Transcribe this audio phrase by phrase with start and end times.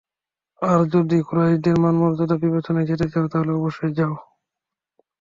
[0.61, 4.13] আর যদি কুরাইশদের মান-মর্যাদা বিবেচনায় যেতে চাও তাহলে অবশ্যই যাও।